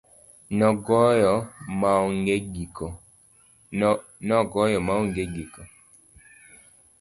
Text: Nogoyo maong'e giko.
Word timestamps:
Nogoyo 0.57 1.33
maong'e 4.85 5.15
giko. 5.25 5.61